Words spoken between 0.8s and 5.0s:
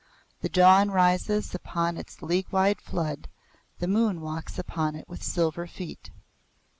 rises upon its league wide flood; the moon walks upon